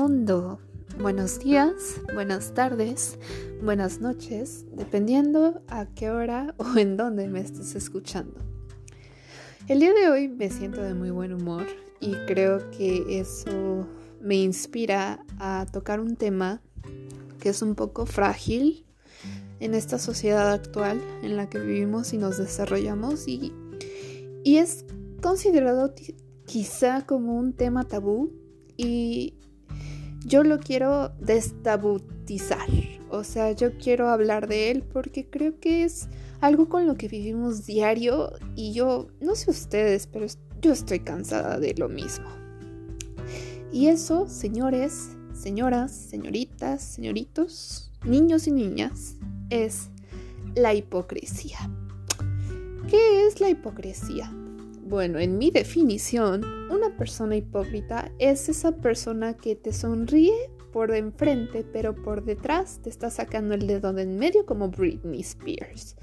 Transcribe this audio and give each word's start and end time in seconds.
mundo. 0.00 0.58
Buenos 0.98 1.40
días, 1.40 2.00
buenas 2.14 2.54
tardes, 2.54 3.18
buenas 3.62 4.00
noches, 4.00 4.64
dependiendo 4.72 5.60
a 5.68 5.84
qué 5.94 6.08
hora 6.08 6.54
o 6.56 6.64
en 6.78 6.96
dónde 6.96 7.28
me 7.28 7.40
estés 7.40 7.74
escuchando. 7.74 8.40
El 9.68 9.80
día 9.80 9.92
de 9.92 10.08
hoy 10.08 10.28
me 10.28 10.48
siento 10.48 10.80
de 10.80 10.94
muy 10.94 11.10
buen 11.10 11.34
humor 11.34 11.66
y 12.00 12.14
creo 12.26 12.70
que 12.70 13.20
eso 13.20 13.86
me 14.22 14.36
inspira 14.36 15.22
a 15.38 15.66
tocar 15.70 16.00
un 16.00 16.16
tema 16.16 16.62
que 17.38 17.50
es 17.50 17.60
un 17.60 17.74
poco 17.74 18.06
frágil 18.06 18.86
en 19.58 19.74
esta 19.74 19.98
sociedad 19.98 20.50
actual 20.50 20.98
en 21.22 21.36
la 21.36 21.50
que 21.50 21.58
vivimos 21.58 22.14
y 22.14 22.16
nos 22.16 22.38
desarrollamos 22.38 23.28
y, 23.28 23.52
y 24.44 24.56
es 24.56 24.86
considerado 25.20 25.92
quizá 26.46 27.04
como 27.04 27.36
un 27.36 27.52
tema 27.52 27.84
tabú 27.84 28.32
y 28.78 29.34
yo 30.24 30.42
lo 30.44 30.58
quiero 30.58 31.12
destabutizar. 31.20 32.68
O 33.10 33.24
sea, 33.24 33.52
yo 33.52 33.76
quiero 33.76 34.08
hablar 34.08 34.46
de 34.46 34.70
él 34.70 34.82
porque 34.82 35.28
creo 35.28 35.58
que 35.58 35.84
es 35.84 36.08
algo 36.40 36.68
con 36.68 36.86
lo 36.86 36.94
que 36.94 37.08
vivimos 37.08 37.66
diario 37.66 38.32
y 38.54 38.72
yo, 38.72 39.08
no 39.20 39.34
sé 39.34 39.50
ustedes, 39.50 40.06
pero 40.06 40.26
yo 40.62 40.72
estoy 40.72 41.00
cansada 41.00 41.58
de 41.58 41.74
lo 41.74 41.88
mismo. 41.88 42.28
Y 43.72 43.88
eso, 43.88 44.28
señores, 44.28 45.16
señoras, 45.32 45.92
señoritas, 45.92 46.82
señoritos, 46.82 47.90
niños 48.04 48.46
y 48.46 48.52
niñas, 48.52 49.16
es 49.50 49.90
la 50.54 50.74
hipocresía. 50.74 51.58
¿Qué 52.88 53.26
es 53.26 53.40
la 53.40 53.50
hipocresía? 53.50 54.32
Bueno, 54.90 55.20
en 55.20 55.38
mi 55.38 55.52
definición, 55.52 56.42
una 56.68 56.96
persona 56.96 57.36
hipócrita 57.36 58.10
es 58.18 58.48
esa 58.48 58.72
persona 58.72 59.34
que 59.34 59.54
te 59.54 59.72
sonríe 59.72 60.50
por 60.72 60.92
enfrente, 60.92 61.64
pero 61.72 61.94
por 61.94 62.24
detrás 62.24 62.80
te 62.82 62.90
está 62.90 63.08
sacando 63.08 63.54
el 63.54 63.68
dedo 63.68 63.92
de 63.92 64.02
en 64.02 64.18
medio 64.18 64.44
como 64.44 64.68
Britney 64.68 65.20
Spears. 65.20 65.94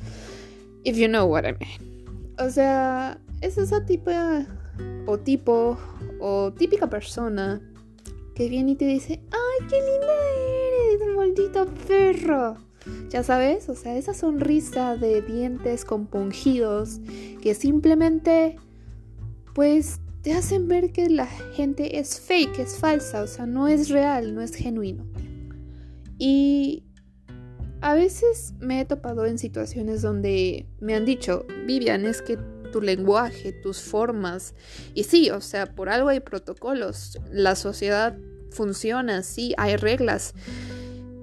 If 0.85 0.95
you 0.95 1.09
know 1.09 1.27
what 1.29 1.43
I 1.43 1.51
mean. 1.59 2.05
O 2.39 2.49
sea, 2.49 3.19
es 3.41 3.57
esa 3.57 3.85
tipo 3.85 4.09
o 5.05 5.17
tipo 5.17 5.77
o 6.21 6.53
típica 6.53 6.89
persona 6.89 7.61
que 8.35 8.47
viene 8.47 8.71
y 8.71 8.75
te 8.77 8.85
dice, 8.85 9.19
¡ay, 9.31 9.67
qué 9.67 9.81
linda 9.81 10.13
eres, 10.93 11.13
maldito 11.13 11.65
perro! 11.85 12.55
Ya 13.09 13.21
sabes, 13.21 13.67
o 13.67 13.75
sea, 13.75 13.97
esa 13.97 14.13
sonrisa 14.13 14.95
de 14.95 15.21
dientes 15.21 15.83
compungidos 15.83 17.01
que 17.41 17.53
simplemente 17.53 18.55
pues 19.57 20.01
te 20.21 20.33
hacen 20.33 20.67
ver 20.67 20.91
que 20.91 21.09
la 21.09 21.25
gente 21.25 21.97
es 21.97 22.19
fake, 22.19 22.59
es 22.59 22.77
falsa, 22.77 23.23
o 23.23 23.27
sea, 23.27 23.47
no 23.47 23.67
es 23.67 23.89
real, 23.89 24.35
no 24.35 24.43
es 24.43 24.53
genuino. 24.53 25.03
Y 26.19 26.83
a 27.81 27.95
veces 27.95 28.53
me 28.59 28.79
he 28.79 28.85
topado 28.85 29.25
en 29.25 29.39
situaciones 29.39 30.03
donde 30.03 30.67
me 30.79 30.93
han 30.93 31.05
dicho, 31.05 31.47
Vivian, 31.65 32.05
es 32.05 32.21
que 32.21 32.37
tu 32.71 32.81
lenguaje, 32.81 33.51
tus 33.51 33.81
formas, 33.81 34.53
y 34.93 35.05
sí, 35.05 35.31
o 35.31 35.41
sea, 35.41 35.65
por 35.65 35.89
algo 35.89 36.09
hay 36.09 36.19
protocolos, 36.19 37.17
la 37.31 37.55
sociedad 37.55 38.15
funciona, 38.51 39.23
sí, 39.23 39.55
hay 39.57 39.75
reglas. 39.75 40.35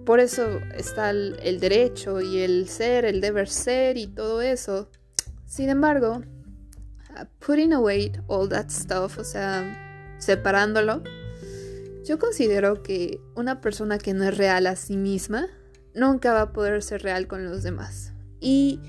Por 0.04 0.18
eso 0.18 0.58
está 0.76 1.10
el, 1.10 1.36
el 1.40 1.60
derecho 1.60 2.20
y 2.20 2.40
el 2.40 2.68
ser, 2.68 3.04
el 3.04 3.20
deber 3.20 3.48
ser 3.48 3.96
y 3.96 4.08
todo 4.08 4.42
eso. 4.42 4.90
Sin 5.46 5.68
embargo, 5.68 6.20
putting 7.38 7.72
away 7.72 8.12
all 8.26 8.48
that 8.48 8.68
stuff, 8.68 9.18
o 9.18 9.24
sea, 9.24 10.16
separándolo, 10.18 11.02
yo 12.04 12.18
considero 12.18 12.82
que 12.82 13.20
una 13.34 13.60
persona 13.60 13.98
que 13.98 14.14
no 14.14 14.24
es 14.24 14.36
real 14.36 14.66
a 14.66 14.76
sí 14.76 14.96
misma 14.96 15.46
nunca 15.94 16.32
va 16.32 16.42
a 16.42 16.52
poder 16.52 16.82
ser 16.82 17.02
real 17.02 17.26
con 17.26 17.44
los 17.44 17.62
demás. 17.62 18.12
Y 18.40 18.80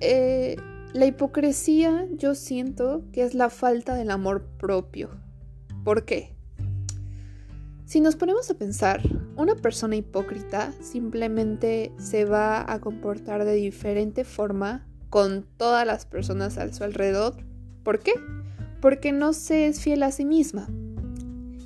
eh, 0.00 0.56
la 0.92 1.06
hipocresía 1.06 2.06
yo 2.12 2.34
siento 2.34 3.02
que 3.12 3.22
es 3.22 3.34
la 3.34 3.50
falta 3.50 3.94
del 3.94 4.10
amor 4.10 4.44
propio. 4.58 5.10
¿Por 5.84 6.04
qué? 6.04 6.34
Si 7.86 8.00
nos 8.00 8.16
ponemos 8.16 8.50
a 8.50 8.54
pensar, 8.54 9.00
una 9.36 9.54
persona 9.54 9.96
hipócrita 9.96 10.72
simplemente 10.82 11.92
se 11.98 12.26
va 12.26 12.70
a 12.70 12.80
comportar 12.80 13.46
de 13.46 13.54
diferente 13.54 14.24
forma 14.24 14.87
con 15.10 15.46
todas 15.56 15.86
las 15.86 16.06
personas 16.06 16.58
a 16.58 16.72
su 16.72 16.84
alrededor. 16.84 17.34
¿Por 17.82 18.00
qué? 18.00 18.12
Porque 18.80 19.12
no 19.12 19.32
se 19.32 19.66
es 19.66 19.80
fiel 19.80 20.02
a 20.02 20.12
sí 20.12 20.24
misma. 20.24 20.68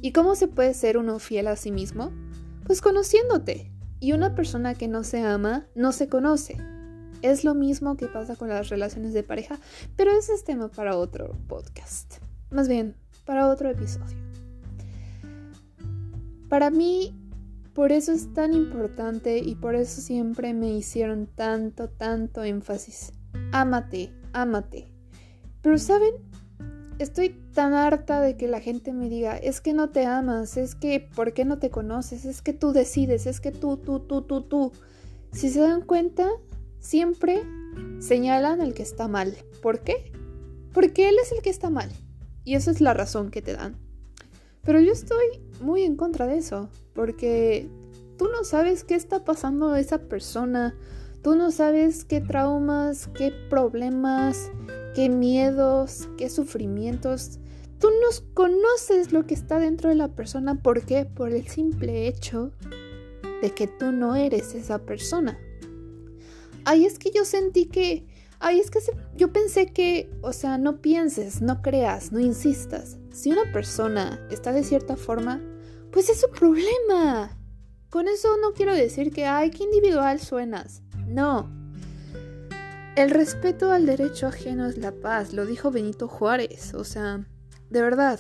¿Y 0.00 0.12
cómo 0.12 0.34
se 0.34 0.48
puede 0.48 0.75
ser 0.75 0.98
uno 0.98 1.19
fiel 1.19 1.48
a 1.48 1.56
sí 1.56 1.70
mismo? 1.70 2.12
Pues 2.64 2.80
conociéndote. 2.80 3.70
Y 4.00 4.12
una 4.12 4.34
persona 4.34 4.75
que 4.75 4.88
no 4.88 5.04
se 5.04 5.22
ama 5.22 5.66
no 5.75 5.92
se 5.92 6.08
conoce. 6.08 6.56
Es 7.22 7.44
lo 7.44 7.54
mismo 7.54 7.97
que 7.97 8.08
pasa 8.08 8.34
con 8.34 8.48
las 8.48 8.69
relaciones 8.69 9.12
de 9.12 9.22
pareja, 9.22 9.60
pero 9.97 10.10
ese 10.10 10.34
es 10.34 10.42
tema 10.42 10.69
para 10.69 10.97
otro 10.97 11.36
podcast. 11.47 12.14
Más 12.50 12.66
bien, 12.66 12.97
para 13.24 13.48
otro 13.48 13.70
episodio. 13.70 14.16
Para 16.48 16.70
mí, 16.70 17.14
por 17.74 17.92
eso 17.92 18.10
es 18.10 18.32
tan 18.34 18.54
importante 18.54 19.38
y 19.38 19.54
por 19.54 19.76
eso 19.76 20.00
siempre 20.00 20.53
me 20.53 20.72
hicieron 20.72 21.28
tanto, 21.28 21.88
tanto 21.88 22.42
énfasis 22.42 23.12
ámate, 23.53 24.12
ámate. 24.32 24.88
Pero 25.62 25.78
¿saben? 25.78 26.15
Estoy 26.98 27.31
tan 27.53 27.75
harta 27.75 28.20
de 28.20 28.37
que 28.37 28.48
la 28.48 28.60
gente 28.60 28.93
me 28.93 29.09
diga, 29.09 29.37
es 29.37 29.60
que 29.60 29.72
no 29.72 29.91
te 29.91 30.06
amas, 30.06 30.56
es 30.56 30.75
que 30.75 31.09
¿por 31.15 31.32
qué 31.32 31.44
no 31.44 31.59
te 31.59 31.71
conoces? 31.71 32.25
Es 32.25 32.42
que 32.42 32.53
tú 32.53 32.72
decides, 32.72 33.26
es 33.26 33.41
que 33.41 33.50
tú, 33.50 33.76
tú, 33.76 34.00
tú, 34.00 34.22
tú, 34.22 34.42
tú. 34.42 34.72
Si 35.32 35.50
se 35.50 35.60
dan 35.60 35.82
cuenta, 35.82 36.28
siempre 36.78 37.42
señalan 37.98 38.60
al 38.60 38.75
que 38.75 38.82
está 38.82 39.09
mal. 39.09 39.34
¿Por 39.62 39.81
qué? 39.81 40.12
Porque 40.72 41.09
él 41.09 41.16
es 41.21 41.32
el 41.32 41.42
que 41.42 41.50
está 41.50 41.71
mal. 41.71 41.91
Y 42.44 42.54
esa 42.54 42.71
es 42.71 42.81
la 42.81 42.94
razón 42.94 43.31
que 43.31 43.42
te 43.42 43.54
dan. 43.54 43.76
Pero 44.62 44.81
yo 44.81 44.92
estoy 44.92 45.25
muy 45.60 45.82
en 45.82 45.97
contra 45.97 46.26
de 46.26 46.38
eso, 46.38 46.69
porque 46.92 47.69
tú 48.16 48.28
no 48.28 48.44
sabes 48.44 48.84
qué 48.84 48.94
está 48.94 49.25
pasando 49.25 49.71
a 49.71 49.81
esa 49.81 49.98
persona, 49.98 50.76
Tú 51.22 51.37
no 51.37 51.53
sabes 51.53 52.05
qué 52.05 52.21
traumas, 52.21 53.09
qué 53.16 53.33
problemas, 53.49 54.50
qué 54.93 55.09
miedos, 55.09 56.09
qué 56.19 56.28
sufrimientos. 56.28 57.38
Tú 57.78 57.88
no 57.91 58.09
conoces 58.34 59.12
lo 59.12 59.25
que 59.25 59.34
está 59.34 59.60
dentro 59.60 59.88
de 59.88 59.94
la 59.94 60.09
persona. 60.09 60.60
¿Por 60.60 60.83
qué? 60.83 61.05
Por 61.05 61.33
el 61.33 61.47
simple 61.47 62.09
hecho 62.09 62.50
de 63.41 63.53
que 63.53 63.69
tú 63.69 63.93
no 63.93 64.16
eres 64.16 64.55
esa 64.55 64.81
persona. 64.81 65.38
Ay, 66.65 66.87
es 66.87 66.99
que 66.99 67.12
yo 67.12 67.25
sentí 67.25 67.66
que... 67.66 68.04
Ay, 68.41 68.59
es 68.59 68.72
que 68.72 68.81
yo 69.16 69.33
pensé 69.33 69.66
que... 69.66 70.10
O 70.22 70.33
sea, 70.33 70.59
no 70.59 70.81
pienses, 70.81 71.41
no 71.41 71.62
creas, 71.62 72.10
no 72.10 72.19
insistas. 72.19 72.99
Si 73.12 73.31
una 73.31 73.53
persona 73.53 74.27
está 74.33 74.53
de 74.53 74.65
cierta 74.65 74.97
forma, 74.97 75.41
pues 75.93 76.09
es 76.09 76.21
su 76.21 76.31
problema. 76.31 77.39
Con 77.91 78.09
eso 78.09 78.37
no 78.39 78.54
quiero 78.54 78.75
decir 78.75 79.12
que, 79.12 79.27
ay, 79.27 79.50
qué 79.50 79.62
individual 79.62 80.19
suenas. 80.19 80.83
No. 81.12 81.50
El 82.96 83.10
respeto 83.10 83.70
al 83.70 83.84
derecho 83.84 84.26
ajeno 84.26 84.66
es 84.66 84.78
la 84.78 84.92
paz, 84.92 85.34
lo 85.34 85.44
dijo 85.44 85.70
Benito 85.70 86.08
Juárez. 86.08 86.72
O 86.74 86.84
sea, 86.84 87.26
de 87.68 87.82
verdad. 87.82 88.18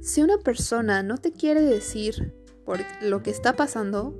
Si 0.00 0.22
una 0.22 0.38
persona 0.38 1.02
no 1.02 1.18
te 1.18 1.32
quiere 1.32 1.60
decir 1.60 2.34
por 2.64 2.80
lo 3.02 3.22
que 3.22 3.30
está 3.30 3.56
pasando, 3.56 4.14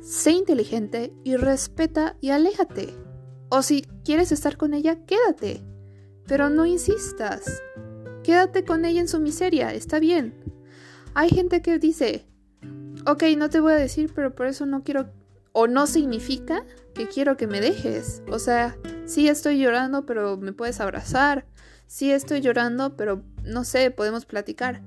sé 0.00 0.30
inteligente 0.30 1.12
y 1.24 1.36
respeta 1.36 2.16
y 2.20 2.30
aléjate. 2.30 2.94
O 3.48 3.62
si 3.62 3.82
quieres 4.04 4.30
estar 4.30 4.56
con 4.56 4.74
ella, 4.74 5.04
quédate. 5.06 5.64
Pero 6.26 6.50
no 6.50 6.66
insistas. 6.66 7.62
Quédate 8.22 8.64
con 8.64 8.84
ella 8.84 9.00
en 9.00 9.08
su 9.08 9.18
miseria, 9.18 9.72
está 9.74 9.98
bien. 9.98 10.34
Hay 11.14 11.30
gente 11.30 11.62
que 11.62 11.78
dice, 11.78 12.26
ok, 13.06 13.24
no 13.36 13.50
te 13.50 13.58
voy 13.58 13.72
a 13.72 13.76
decir, 13.76 14.12
pero 14.14 14.34
por 14.34 14.46
eso 14.46 14.66
no 14.66 14.84
quiero 14.84 15.17
o 15.52 15.66
no 15.66 15.86
significa 15.86 16.64
que 16.94 17.08
quiero 17.08 17.36
que 17.36 17.46
me 17.46 17.60
dejes. 17.60 18.22
O 18.28 18.38
sea, 18.38 18.76
sí 19.06 19.28
estoy 19.28 19.58
llorando, 19.58 20.06
pero 20.06 20.36
me 20.36 20.52
puedes 20.52 20.80
abrazar. 20.80 21.46
Sí 21.86 22.10
estoy 22.12 22.40
llorando, 22.40 22.96
pero 22.96 23.22
no 23.44 23.64
sé, 23.64 23.90
podemos 23.90 24.26
platicar. 24.26 24.82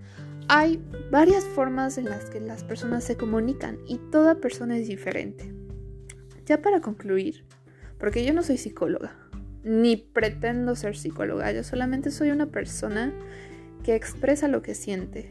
Hay 0.48 0.84
varias 1.10 1.46
formas 1.46 1.98
en 1.98 2.06
las 2.06 2.26
que 2.26 2.40
las 2.40 2.64
personas 2.64 3.04
se 3.04 3.16
comunican 3.16 3.80
y 3.88 3.98
toda 4.12 4.36
persona 4.36 4.78
es 4.78 4.88
diferente. 4.88 5.54
Ya 6.46 6.62
para 6.62 6.82
concluir, 6.82 7.46
porque 7.98 8.26
yo 8.26 8.34
no 8.34 8.44
soy 8.44 8.58
psicóloga, 8.58 9.16
ni 9.64 9.96
pretendo 9.96 10.76
ser 10.76 10.98
psicóloga, 10.98 11.52
yo 11.52 11.64
solamente 11.64 12.12
soy 12.12 12.32
una 12.32 12.48
persona 12.48 13.14
que 13.84 13.96
expresa 13.96 14.48
lo 14.48 14.62
que 14.62 14.76
siente. 14.76 15.30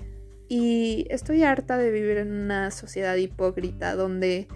Y 0.49 1.07
estoy 1.11 1.45
harta 1.45 1.79
de 1.79 1.91
vivir 1.91 2.17
en 2.17 2.33
una 2.33 2.71
sociedad 2.71 3.15
hipócrita 3.17 3.95
donde 3.95 4.49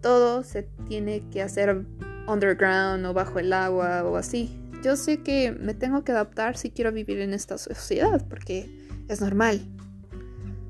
todo 0.00 0.42
se 0.42 0.64
tiene 0.88 1.28
que 1.30 1.42
hacer 1.42 1.84
underground 2.26 3.04
o 3.06 3.12
bajo 3.12 3.38
el 3.38 3.52
agua 3.52 4.04
o 4.04 4.16
así. 4.16 4.58
Yo 4.82 4.96
sé 4.96 5.22
que 5.22 5.52
me 5.52 5.74
tengo 5.74 6.04
que 6.04 6.12
adaptar 6.12 6.56
si 6.56 6.70
quiero 6.70 6.92
vivir 6.92 7.20
en 7.20 7.34
esta 7.34 7.58
sociedad 7.58 8.26
porque 8.28 8.68
es 9.08 9.20
normal. 9.20 9.60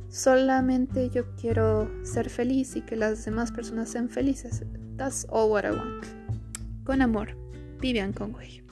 Solamente 0.09 1.09
yo 1.11 1.25
quiero 1.37 1.89
ser 2.05 2.31
feliz 2.31 2.75
y 2.75 2.81
que 2.81 2.97
las 2.97 3.25
demás 3.25 3.53
personas 3.53 3.91
sean 3.91 4.09
felices. 4.09 4.63
That's 4.97 5.27
all 5.31 5.51
what 5.51 5.65
I 5.65 5.71
want. 5.71 6.05
Con 6.85 7.01
amor, 7.01 7.37
Vivian 7.81 8.13
Conway. 8.13 8.65